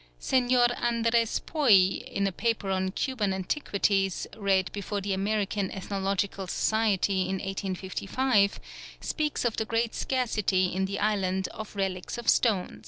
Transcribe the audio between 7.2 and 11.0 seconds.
in 1855, speaks of the great scarcity in the